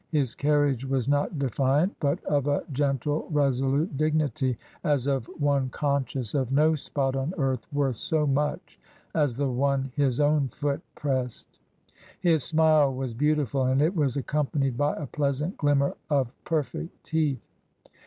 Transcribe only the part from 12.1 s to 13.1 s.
His smile